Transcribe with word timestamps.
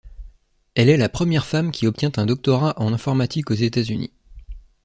Elle 0.73 0.89
est 0.89 0.97
la 0.97 1.09
première 1.09 1.45
femme 1.45 1.69
qui 1.71 1.85
obtient 1.85 2.11
un 2.17 2.25
doctorat 2.25 2.73
en 2.77 2.91
informatique 2.91 3.51
aux 3.51 3.53
Etats-Unis. 3.53 4.09